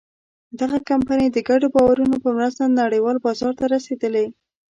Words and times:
دغه 0.59 0.77
کمپنۍ 0.89 1.27
د 1.31 1.37
ګډو 1.49 1.67
باورونو 1.75 2.15
په 2.23 2.29
مرسته 2.37 2.63
نړۍوال 2.81 3.17
بازار 3.25 3.53
ته 3.59 3.65
رسېدلې. 3.73 4.25